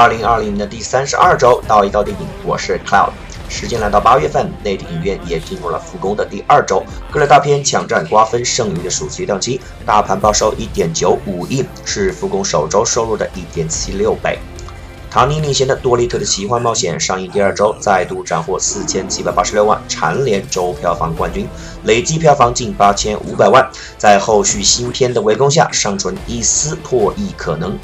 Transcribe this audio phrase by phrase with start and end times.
[0.00, 3.10] 二零二零年的第三十二周，到一道电影，我是 Cloud。
[3.50, 14.38] 时间来到八月份，内地影院也进入了复工的第二周，各类大片抢占瓜分剩余的暑期档期，大盘报收一点九五亿，是复工首周收入的一点七六倍。
[15.10, 21.46] 唐尼领衔的多利特的奇幻冒险上映第二周，再度斩获四千七百八十六万，蝉联周票房冠军，
[21.84, 27.78] 累计票房近八千五百万，在后续新片的围攻下，尚存一丝破亿可能。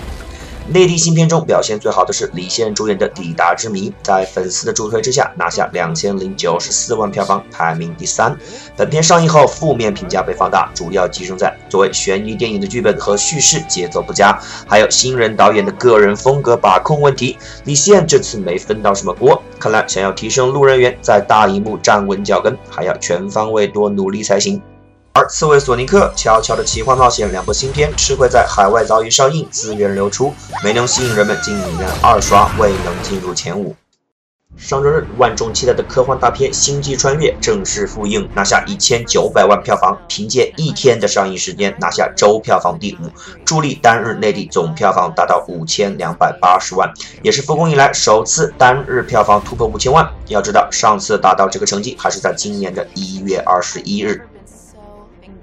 [0.69, 8.37] 内地新片中表现最好的是李现主演的《抵达之谜》，在粉丝的助推之下拿下两千零九十四万票房，排名第三。
[8.77, 17.39] 本片上映后负面评价被放大，主要集中在作为悬疑电影的剧本和叙事节奏不佳，还有新人导演的个人风格把控问题。
[17.65, 24.61] 李现这次没分到什么锅，看来想要提升路人缘，在大荧幕站稳脚跟，还要全方位多努力才行。
[25.17, 30.31] 而刺猬索尼克、悄悄的奇幻冒险两部新片吃亏在海外早已上映，资源流出，
[30.63, 33.75] 没能吸引人们进影院二刷，未能进入前五。
[34.59, 43.09] 上周日，万众期待的科幻大片《星际穿越》正式复映，拿下一千九百万票房，凭借一天的上映时间拿下周票房第五，
[43.47, 50.07] 助力单日内地总票房达到五千两百八十万，也是复工以来首次单日票房突破五千万。
[50.29, 54.21] 要知道，上次达到这个成绩还是在今年的一月二十一日。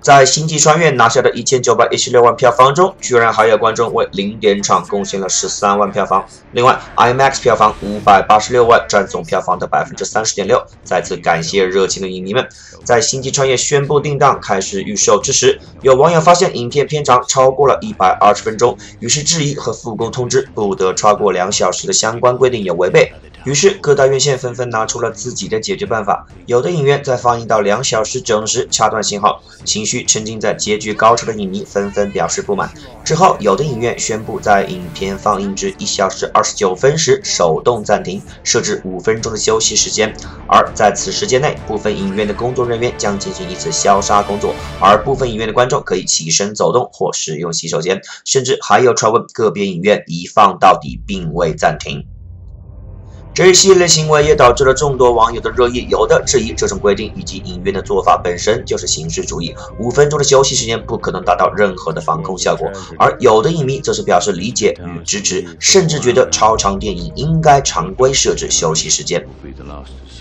[0.04, 6.26] 在《星际穿越》拿下的一千九百一十六万票房中，居然还有观众为零点场贡献了十三万票房。
[6.52, 10.62] 另外，IMAX 票房五百八十六万，占总票房的百分之三十点六。
[10.84, 12.46] 再次感谢热情的影迷们。
[12.84, 23.14] 在《星际穿越》宣布定档开始预售之时，有网友发现影片片长超过了一百二十分钟，于是质疑和复工通知不得超过两小时的相关规定有违背。
[23.46, 26.26] 于是各大院线纷纷拿出了自己的解决办法。
[26.46, 32.72] 有的影院在放映到两小时整时掐断信号，情绪沉浸在结局高潮的影迷纷纷表示不满。
[33.04, 40.16] 之后，有的影院宣布在影片放映至一小时二十九分时手动暂停，设置五分钟的休息时间。
[40.48, 48.02] 而在此时间内，部分影院的工作人员将进行一次消杀工作，而部分影院的观众可以起身走动或使用洗手间。
[48.24, 52.06] 甚至还有传闻，个别影院一放到底，并未暂停。
[53.34, 62.68] 这一系列行为也导致了众多网友的热议，有的质疑这种规定以及影院的做法本身就是形式主义，五分钟的休息时间不可能达到任何的防控效果；
[63.00, 69.26] 而有的影迷则是表示理解与支持，甚至觉得超长电影应该常规设置休息时间。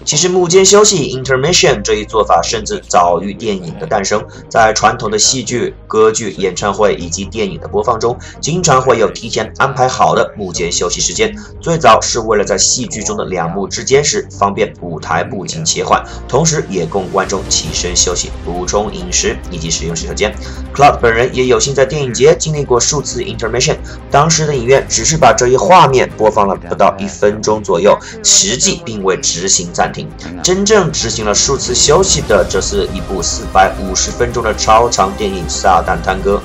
[0.04, 11.32] 其实幕间休息 （intermission） 这一做法甚至早于电影的诞生，在传统的戏剧、歌剧、演唱会以及电影的播放中，经常会有提前安排好的幕间休息时间。
[11.60, 20.34] 最早是为了在戏剧中的两幕之间时方便舞台布景切换，同时也供观众起身休息、补充饮食以及使用洗手间。
[20.74, 23.76] Cloud 本人也有幸在电影节经历过数次 intermission，
[24.10, 30.08] 当时的影院只是把这一画面播放了不到一分钟左右，实际并未执行暂停。
[30.42, 36.36] 真正执行了数次休息的，这是一部四百五十分钟的超长电影《撒旦探戈》。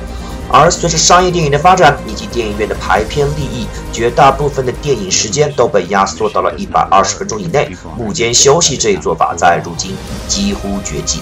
[0.50, 7.70] 而随着商业电影的发展以及电影院的排片利益，绝大部分的电影时间都被压缩到了一百二十分钟以内。
[7.98, 9.96] 幕间休息这一做法在如今
[10.28, 11.20] 几乎绝迹。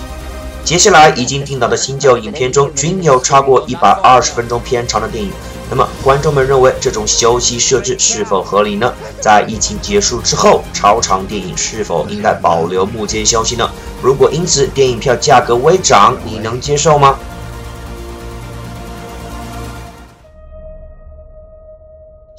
[0.63, 5.31] 接下来已经定档的新旧影片中，均有超过一百二十分钟片长的电影。
[5.69, 8.93] 那么，观众们认为这种休息设置是否合理呢？
[9.19, 13.67] 在疫情结束之后，超长电影是否应该保留幕间休息呢？
[14.01, 17.15] 如果因此电影票价格微涨，你能接受吗？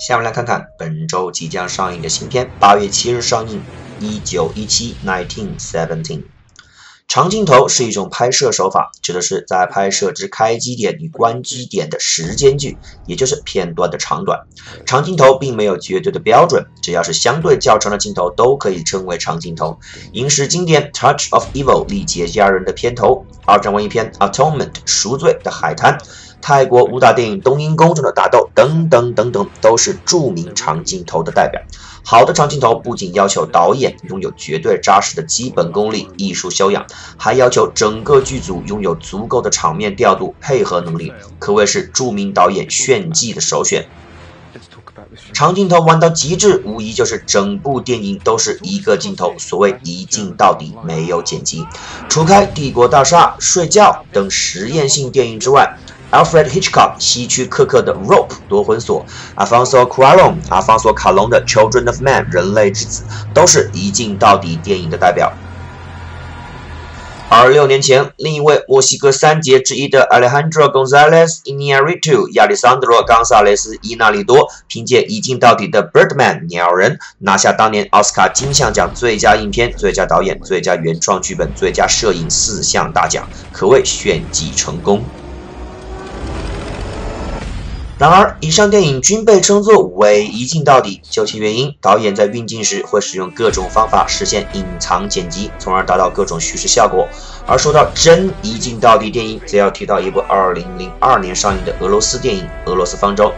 [0.06, 3.58] 下面来看看本周即将上映的新片，八月七日上映，
[3.98, 6.18] 《一九一七 Nineteen Seventeen》。
[7.08, 14.38] 长镜头是一种拍摄手法，指的是在拍摄之开机点与关机点的时间距，也就是片段的长短。
[14.86, 19.76] 长镜头并没有绝对的标准，只要是相对较长的镜头都可以称为长镜头。
[20.12, 25.98] 影视经典《Touch of Evil》历劫家人的片头，二战文艺片《Atonement》赎罪的海滩。
[26.46, 31.60] 泰国武打电影《冬阴功》中的打斗等等等等，都是著名长镜头的代表。
[32.04, 43.84] 好的长镜头不仅要求导演拥有绝对扎实的基本功力、艺术修养，还要求整个剧组拥有足够的场面调度配合能力，可谓是著名导演炫技的首选。
[45.32, 51.66] 长镜头玩到极致，无疑就是整部电影都是一个镜头，所谓一镜到底，没有剪辑。
[52.08, 55.76] 除开《帝国大厦》《睡觉》等实验性电影之外。
[56.16, 59.04] Alfred Hitchcock 希区柯克的《Rope》夺魂锁，
[59.34, 63.04] 阿方索·库阿隆、阿方索·卡隆的《Children of Man》人类之子，
[63.34, 65.30] 都是一镜到底电影的代表。
[67.28, 85.04] 而六年前，另一位墨西哥三杰之一的 Alejandro Gonzalez Iñárritu 亚历桑德罗·冈萨雷斯·伊纳里多凭借一镜到底的《Birdman》鸟人，拿下当年奥斯卡金像奖最佳影片、最佳导演、最佳原创剧本、最佳摄影四项大奖，可谓炫技成功。
[87.98, 97.08] 然而，以上电影均被称作伪一镜到底，究其原因，导演在运镜时会使用各种方法实现隐藏剪辑，从而达到各种叙事效果。
[97.46, 103.28] 而说到真一镜到底电影，则要提到一部2002年上映的俄罗斯电影《俄罗斯方舟》。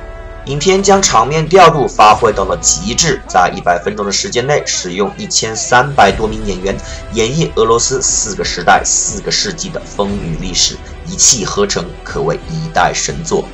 [0.46, 6.76] 影片将场面调度发挥到了极致，在一百分钟的时间内，使用一千三百多名演员
[7.12, 10.74] 演绎俄罗斯四个时代、四个世纪的风雨历史，
[11.06, 13.44] 一气呵成，可谓一代神作。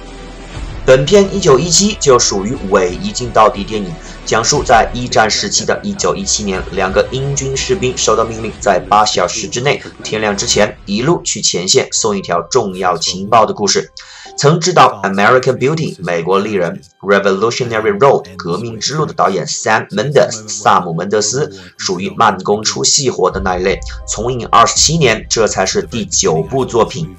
[0.86, 3.90] 本片一九一七就属于伪一镜到底电影，
[4.26, 13.92] 讲述在一战时期的一九一七年，两个英军士兵收到命令，在八小时之内，天亮之前，一路去前线送一条重要情报的故事。
[14.36, 23.78] 曾执导《American Beauty》美国丽人，《Revolutionary Road》革命之路的导演 Sam Mendes 萨姆门德斯属于慢工出细活的那一类，
[24.08, 27.14] 从影二十七年，这才是第九部作品。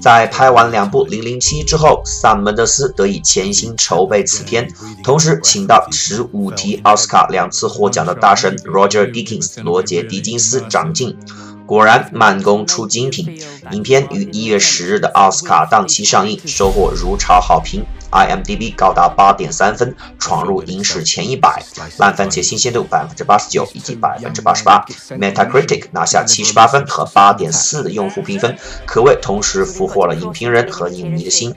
[0.00, 4.68] 在拍完两部《零零七》之后，萨姆门德斯得以潜心筹备此片，
[5.02, 11.18] 同时请到十五提奥斯卡两次获奖的大神 Roger Deakins 罗杰·狄金斯掌镜。
[11.66, 13.38] 果然慢工出精品，
[13.72, 17.84] 影片于一月十日的奥斯卡档期上映，收获如潮好评。
[18.14, 21.60] IMDB 高达八点三分，闯入影史前一百。
[21.98, 24.84] 烂番茄新鲜度百分之八十九以及百分之八十八。
[25.10, 28.56] Metacritic 拿下七十八分和八点四的用户评分，
[28.86, 31.52] 可谓同时俘获了影评人和影迷的心。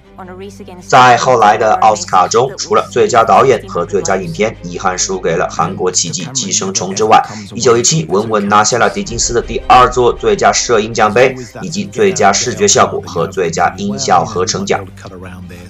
[0.87, 7.23] 在后来的奥斯卡中，除了最佳导演和最佳影片遗憾输给了韩国奇迹《寄生虫》之外，
[7.53, 14.83] 一九一七稳稳拿下了狄金斯的第二座最佳摄影奖杯，以及最佳视觉效果和最佳音效合成奖。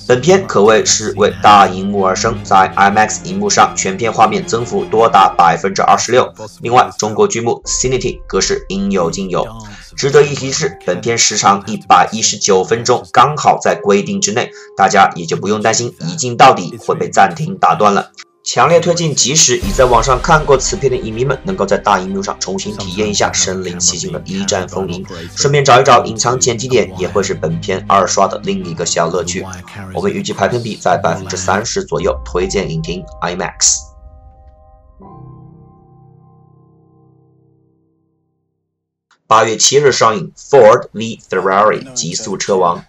[0.07, 0.76] 本片可谓。
[0.85, 6.33] 是为大荧幕而生，在 IMAX 荧幕上，全片画面增幅多达百分之二十六。
[6.61, 9.45] 另外，中国剧目 Cinity 格式应有尽有。
[9.95, 18.11] 值得一提是，本片时长一百一十九分钟，刚好在规定之内，大家也就不用担心一镜到底会被暂停打断了。
[18.47, 25.05] 强烈推荐，即使已在网上看过此片的影迷们，能够在大荧幕上重新体验一下身临其境的一战风云，
[25.35, 29.45] 顺便找一找隐藏剪辑点，也会是本片二刷的另一个小乐趣。
[29.93, 33.79] 我们预计排片比在百分之三十左右，推荐影厅 IMAX。
[39.27, 42.79] 八月七日上映《Ford v Ferrari 极速车王》。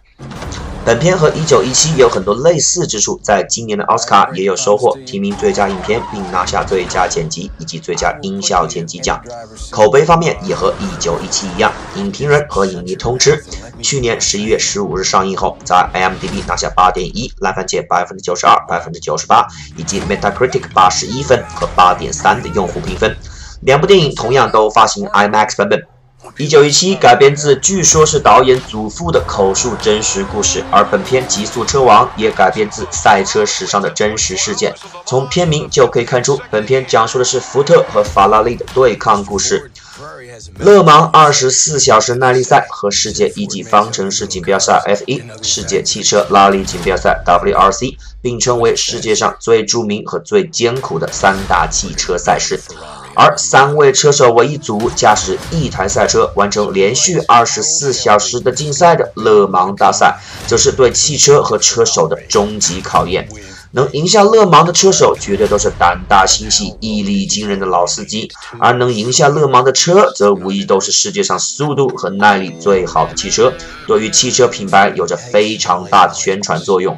[0.88, 9.22] 本片和《一九一七》有很多类似之处，在今年的奥斯卡也有收获，提名最佳影片，并拿下最佳剪辑以及最佳音效剪辑奖。
[9.70, 13.44] 口碑方面也和《一九一七》一样，影评人和影迷通吃。
[13.82, 19.46] 去年十一月十五日上映后，在 IMDB 拿下八点一，烂番茄百分之九十二、百分之九十八，
[19.76, 23.14] 以及 Metacritic 八十一分和八点三的用户评分。
[23.60, 25.97] 两部电影同样都发行 IMAX 版本。
[26.36, 34.74] 一九一七改编自据说是导演祖父的口述真实故事，而本片《极速车王》也改编自赛车史上的真实事件。
[35.06, 39.70] 从片名就可以看出，本片讲述的是福特和法拉利的对抗故事。
[40.58, 52.60] 勒芒二十四小时耐力赛和世界一级方程式锦标赛 F1、世界汽车拉力锦标赛 WRC 并称为世界上最著名和最艰苦的三大汽车赛事。
[53.20, 63.28] 而三位车手为一组，驾驶一台赛车，完成连续二十四小时的竞赛的勒芒大赛，则是对汽车和车手的终极考验。
[63.72, 68.28] 能赢下勒芒的车手，绝对都是胆大心细、毅力惊人的老司机；
[68.60, 73.52] 而能赢下勒芒的车，则无疑都是世界上速度和耐力最好的汽车，
[73.88, 76.96] 对于汽车品牌有着非常大的宣传作用。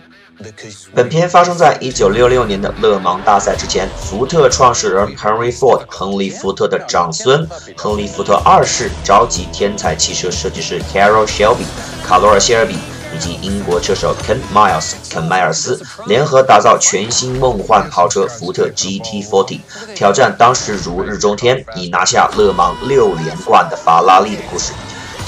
[0.94, 3.88] 本片发生在1966年的勒芒大赛之前。
[3.97, 11.64] 福特创始人 Henry Ford 亨利·福特的长孙亨利·福特二世召集天才汽车设计师 Carroll Shelby
[12.04, 12.76] 卡罗尔·谢尔比
[13.14, 19.61] 以及英国车手 Ken Miles 肯迈尔斯，联合打造全新梦幻跑车福特 GT40，
[19.94, 24.73] 挑战当时如日中天、已拿下勒芒六连冠的法拉利的故事。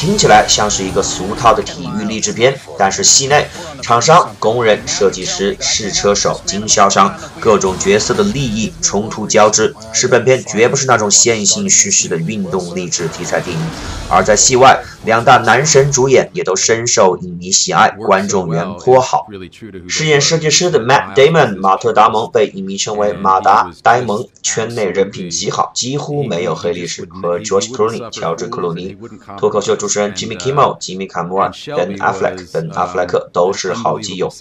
[0.03, 3.47] 听起来像是一个俗套的体育励志片，但是戏内
[3.81, 13.63] 厂商、工人、设计师、试车手、经销商各种角色的利益冲突交织，使本片绝不是那种线性叙事的运动励志题材电影。
[14.11, 19.27] 而在戏外，两大男神主演也都深受影迷喜爱，观众缘颇好。
[19.89, 27.09] 饰演设计师的 Matt Damon 马特·达蒙被影迷称为马达·呆萌，圈内人品极好，几乎没有黑历史。
[27.21, 28.97] 和 George Clooney 乔治·克鲁尼、
[29.39, 34.33] 脱口秀主持人 Jimmy Kimmel 吉米·卡莫尔、Ben Affleck 等·阿弗莱克都是好基友，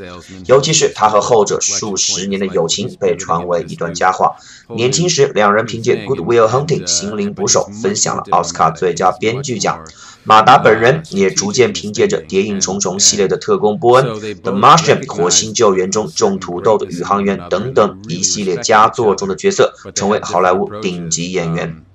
[0.46, 4.36] 尤其是他和后者数十年的友情被传为一段佳话。
[4.70, 9.84] 年轻时，两人凭借《Good Will Hunting》心灵捕手分享了奥斯卡最佳编剧奖。
[10.24, 14.06] 马达本人也逐渐凭借着《谍影重重》系列的特工波恩、
[14.42, 21.86] 《The Martian》火星救援中种土豆的宇航员等等一系列佳作中的角色，成为好莱坞顶级演员。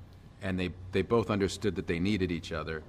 [0.43, 2.83] And they they both understood that they needed each other,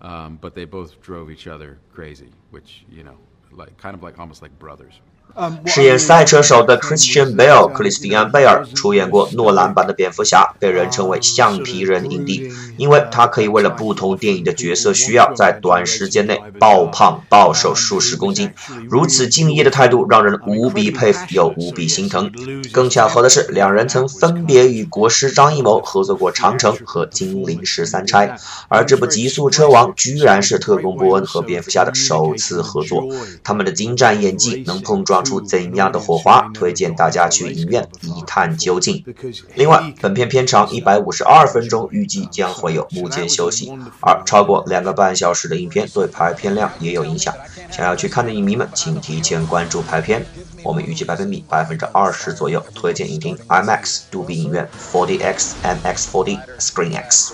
[0.00, 3.16] um, but they both drove each other crazy, which you know,
[3.54, 4.94] like kind of like almost like brothers.
[5.66, 18.50] 饰演赛车手的 Christian Bale 克里斯蒂安·贝尔出演过诺兰版的蝙蝠侠，被人称为橡皮人影帝，因为他可以为了不同电影的角色需要，在短时间内爆胖暴瘦数十公斤。
[18.90, 22.30] 如此敬业的态度让人无比佩服又无比心疼。
[22.70, 28.28] 更巧合的是，两人曾分别与国师张艺谋合作过《长城》和《金陵十三钗》，
[28.68, 33.04] 而这部《极速车王》居然是特工波恩和蝙蝠侠的首次合作。
[33.42, 35.21] 他们的精湛演技能碰撞。
[35.22, 36.48] 出怎样的火花？
[36.54, 39.04] 推荐大家去影院一探究竟。
[39.54, 47.34] 另外，本片片长一百五十二分钟，预计将会有幕间休息，而超过两个半小时的影片对排片量也有影响。
[47.70, 50.24] 想要去看的影迷们，请提前关注排片。
[50.62, 55.52] 我们预计排片比百分之二十左右，推荐影厅 IMAX 杜比影院 4DX
[55.84, 57.32] MX4D ScreenX。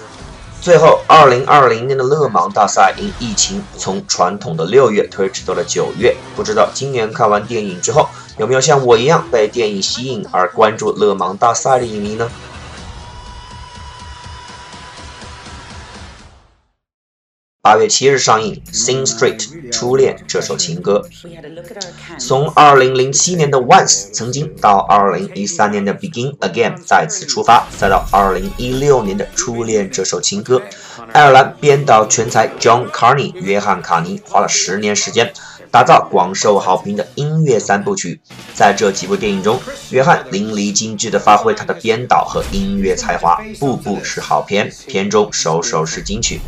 [0.61, 6.15] 最后，二零二零年的勒芒大赛因疫情从传统的六月推迟到了九月。
[6.35, 8.07] 不知道今年看完电影之后，
[8.39, 12.29] 有没有像我一样被电影吸引而关注勒芒大赛的影迷呢？
[17.69, 19.37] 八月七日上映《Sing Street》
[19.71, 21.07] 初恋这首情歌。
[22.19, 30.59] 从二零零七年的《Once》曾经到二零一三年的《Begin Again》再次出发，再到二零一六年的《初恋这首情歌》，
[31.13, 35.31] 爱尔兰编导全才 John Carney 约翰卡尼花了十年时间
[35.71, 38.23] 打造广受好评的音乐三部曲。
[38.55, 39.61] 在这几部电影中，
[39.91, 46.41] 约翰淋漓尽致地发挥他的编导和音乐才华，部部是好片，片中首首是金曲。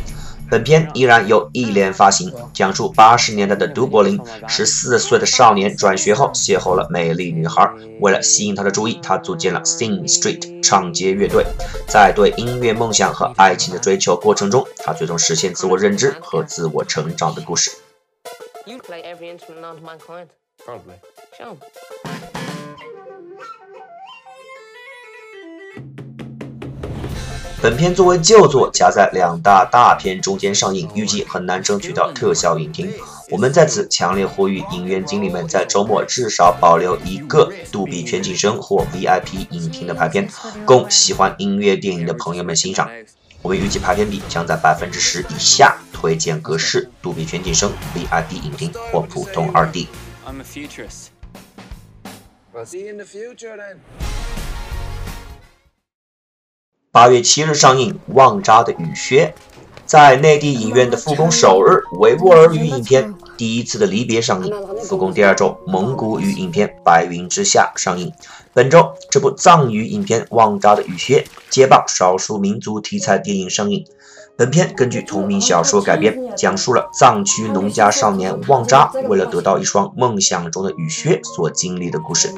[0.51, 11.45] 本片依然由一联发行，讲述八十年代的都柏林，十四岁的少年转学后邂逅了美丽女孩，为了吸引她的注意，他组建了 Sing Street 唱街乐队。
[11.87, 17.71] 在对音乐梦想和爱情的追求过程中，他最终实现自我认知和自我成长的故事。
[27.61, 32.91] 本片作为旧作夹在两大大片中间上映，预计很难争取到特效影厅。
[33.29, 40.27] 我们在此强烈呼吁影院经理们在周末至少保留一个杜比全景声或 VIP 影厅的排片，
[40.65, 42.89] 供喜欢音乐电影的朋友们欣赏。
[43.43, 49.87] 我们预计排片比将在百分之十以下，推荐格式杜比全景声 VIP 影厅或普通二 D。
[56.93, 59.33] 八月七日上映《旺扎的雨靴》，
[59.85, 64.51] 在内地影院的复工首日，维吾尔语影片《第一次的离别》上映；
[64.83, 68.11] 复工第二周，蒙古语影片《白云之下》上映。
[68.53, 73.85] 本周，这部藏语影片《旺扎的雨靴》接棒少数民族题材电影上映。
[74.37, 82.29] 本片根据同名小说改编，讲述了藏区农家少年旺扎为了得到一双梦想中的雨靴所经历的故事。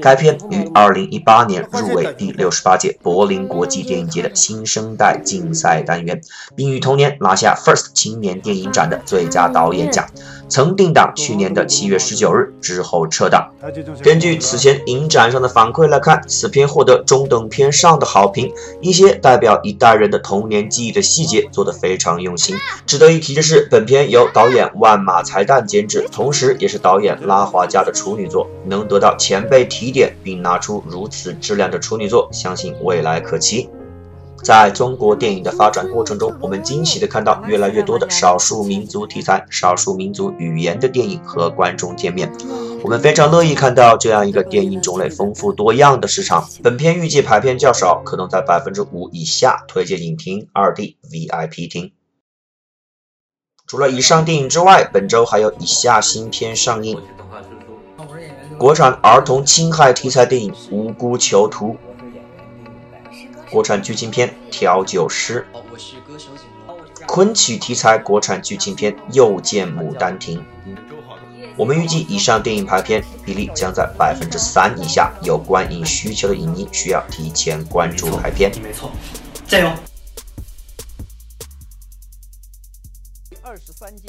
[0.00, 6.20] 该片于2018年入围第六十八届柏林国际电影节的新生代竞赛单元，
[6.54, 10.06] 并于同年拿下 First 青年电影展的最佳导演奖。
[10.48, 13.50] 曾定档去年的七月十九日之后撤档。
[14.02, 18.52] 根据此前影展上的反馈来看，此片获得中等偏上的好评。
[18.80, 22.56] 一些代表一代人的童年记忆的细节做得非常用心。
[22.86, 28.48] 值得一提的是，本片由导演万马才旦监制，同时也是导演拉华加的处女作。
[28.64, 33.68] 能得到前辈提点并拿出如此质量的处女作，相信未来可期。
[34.46, 42.32] 在中国电影的发展过程中，我们惊喜地看到越来越多的少数民族题材、少数民族语言的电影和观众见面。
[42.84, 46.48] 我们非常乐意看到这样一个电影种类丰富多样的市场。
[46.62, 51.90] 本片预计排片较少，可能在百分之五以下，推荐影厅二 D VIP 厅。
[53.66, 56.96] 除了以上电影之外，本周还有以下新片上映：
[58.56, 61.70] 国产儿童侵害题材电影《无辜囚徒》。
[63.50, 65.46] 国产剧情片《调酒师》，
[67.06, 70.38] 昆曲题材国产剧情片又见《牡丹亭》。
[71.56, 78.52] 我们预计以上电影排片比例将在百分之三以下，有观影需求的影迷需要提前关注排片。
[78.60, 78.90] 没错，
[79.46, 79.70] 加油！
[83.42, 84.08] 二十三届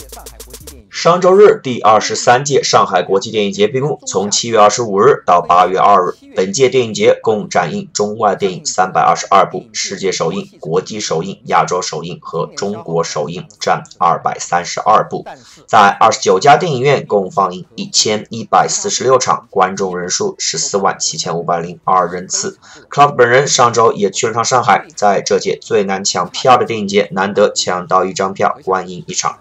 [0.98, 4.02] 上周日，第二十三届上海国际电影节闭幕。
[4.08, 15.24] 从七月二十五日到八月二日，本届电影节共展映中外电影三百二十二部，世界首映、国际首映、亚洲首映和中国首映占二百三十二部，
[15.68, 22.58] 在二十九家电影院共放映一千一百四十六场，观众人数十四万七千五百零二人次。
[22.90, 29.38] Club 本人上周也去了趟上海，在这届最难抢票的电影节，难得抢到一张票观影一场。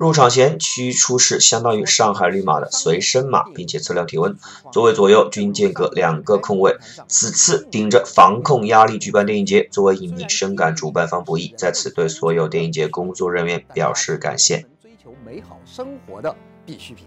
[0.00, 4.34] 入场前需出示相当于上海绿码的随身码，并且测量体温。
[4.72, 6.74] 座位左右均间隔两个空位。
[7.06, 14.64] 此次顶着防控压力举办电影节，作为影迷深感主办方不易，在此对所有电影节工作人员表示感谢。
[14.80, 17.06] 追求美好生活的必需品，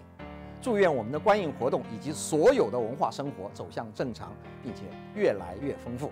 [0.61, 4.31] 祝愿我们的观影活动以及所有的文化生活走向正常，
[4.61, 4.81] 并且
[5.15, 6.11] 越来越丰富。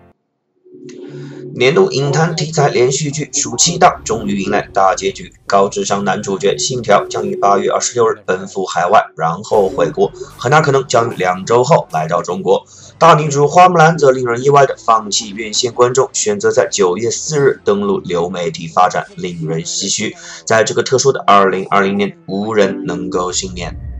[1.54, 12.64] 年度影坛题材连续剧暑期档终于迎来大结局，高智商男主角信条将于八月二十六日奔赴海外，然后回国，很大可能将于两周后来到中国。
[12.98, 20.16] 大女主花木兰则令人意外的放弃院线观众，选择在九月四日登陆流媒体发展，令人唏嘘。
[20.46, 23.91] 在这个特殊的二零二零年，无人能够幸免。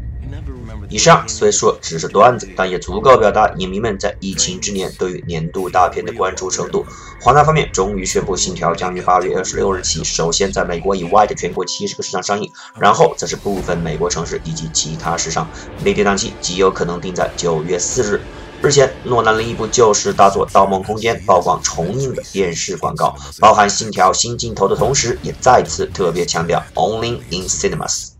[0.92, 6.84] 以上虽说只是段子，但也足够表达影迷们在疫情之年对于年度大片的关注程度。
[7.18, 15.48] 华纳方面终于宣布，《信条》将于八月二十六日起，首先在美国以外的全国七十个市场上映，然后则是部分美国城市以及其他市场。
[15.82, 18.20] 内地档期极有可能定在九月四日。
[18.60, 28.11] 日前，诺兰另一部旧时大作《盗梦空间》曝光重映的电视广告，包含《信条》新镜头的同时，也再次特别强调 “Only in Cinemas”。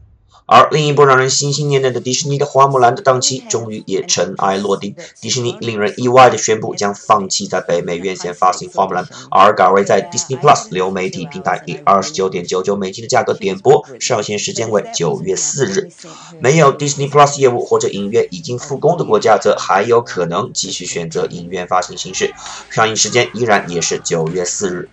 [0.52, 4.94] 而另一部让人心心念念的迪士尼的《花木兰》的档期终于也尘埃落定。
[5.18, 15.88] 迪士尼令人意外的宣布将放弃在北美院线发行《花木兰》，而改为在 Disney Plus 流媒体平台以二十九点九九美金的价格点播，上线时间为九月四日。
[16.38, 22.34] 没有 Disney Plus 业务或者影院已经复工的国家，则还有可能继续选择影院发行形式，
[22.68, 24.90] 上映时间依然也是九月四日。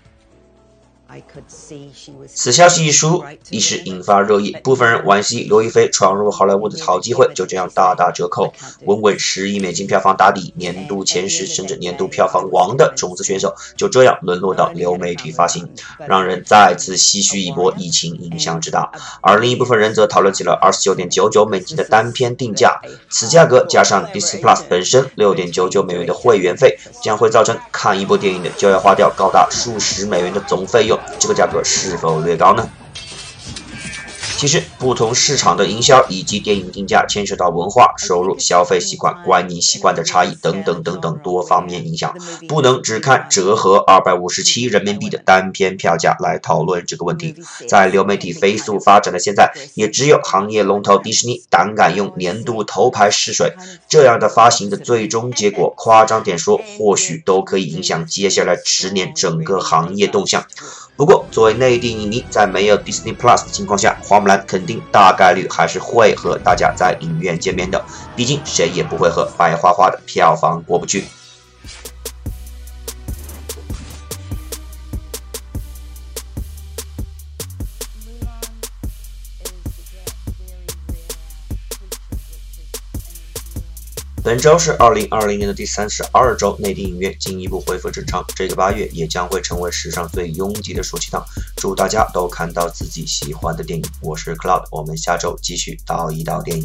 [2.28, 4.56] 此消息一出，一时引发热议。
[4.64, 8.54] 部分人惋惜刘亦菲闯入好莱坞的好机会就这样大打折扣，
[8.86, 15.68] 稳稳十亿美金票房打底，年度前十甚至年度票房王的种子选手就这样沦落到流媒体发行，
[16.08, 18.92] 让人再次唏嘘一波疫情影响之大。
[19.22, 30.99] 而另一部分人则讨论起了二十九点九九美金的单片定价，此价格加上 Disney Plus 本身六点九九美元的会员费，将会造成看一部电影的就要花掉高达数十美元的总费用。
[31.20, 32.70] 这个价格是否略高呢？
[34.38, 42.16] 其实，不同市场的营销以及电影定价，牵涉到文化、收入、消费习惯、观影习惯的差异等等等等多方面影响，
[42.48, 47.36] 不能只看折合二百五十七人民币的单片票价来讨论这个问题。
[47.68, 53.52] 在流媒体飞速发展的现在，也只有行业龙头迪士尼胆敢用年度头牌试水，
[53.90, 60.46] 这样的发行的最终结果，夸张点说，或许都可以影响接下来十年整个行业动向。
[61.00, 67.82] 不过，作为内地影迷，在没有 Disney Plus 的情况下，花木兰肯定大概率还是会和大家在影院见面的。
[68.18, 71.06] 毕竟，谁也不会和白花花的票房过不去。
[84.30, 88.24] 本周是二零二零年的第三十二周，内地影院进一步恢复正常。
[88.36, 91.26] 这个八月也将会成为史上最拥挤的暑期档。
[91.58, 93.86] 祝大家都看到自己喜欢的电影。
[94.02, 96.64] 我是 Cloud，我们下周继续叨一叨电影。